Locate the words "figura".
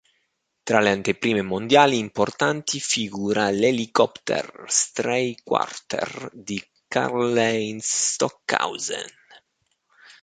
2.79-3.51